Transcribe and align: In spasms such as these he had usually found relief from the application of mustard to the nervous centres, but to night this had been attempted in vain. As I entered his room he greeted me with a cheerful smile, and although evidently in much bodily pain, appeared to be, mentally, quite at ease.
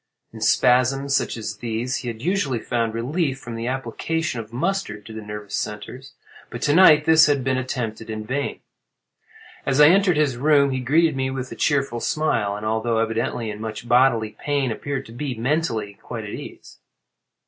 In 0.33 0.41
spasms 0.41 1.15
such 1.15 1.37
as 1.37 1.57
these 1.57 1.97
he 1.97 2.07
had 2.07 2.23
usually 2.23 2.57
found 2.57 2.95
relief 2.95 3.37
from 3.37 3.53
the 3.53 3.67
application 3.67 4.39
of 4.39 4.51
mustard 4.51 5.05
to 5.05 5.13
the 5.13 5.21
nervous 5.21 5.53
centres, 5.55 6.13
but 6.49 6.59
to 6.63 6.73
night 6.73 7.05
this 7.05 7.27
had 7.27 7.43
been 7.43 7.59
attempted 7.59 8.09
in 8.09 8.25
vain. 8.25 8.61
As 9.63 9.79
I 9.79 9.89
entered 9.89 10.17
his 10.17 10.37
room 10.37 10.71
he 10.71 10.79
greeted 10.79 11.15
me 11.15 11.29
with 11.29 11.51
a 11.51 11.55
cheerful 11.55 11.99
smile, 11.99 12.55
and 12.55 12.65
although 12.65 12.97
evidently 12.97 13.51
in 13.51 13.61
much 13.61 13.87
bodily 13.87 14.31
pain, 14.39 14.71
appeared 14.71 15.05
to 15.05 15.11
be, 15.11 15.35
mentally, 15.35 15.99
quite 16.01 16.23
at 16.23 16.31
ease. 16.31 16.79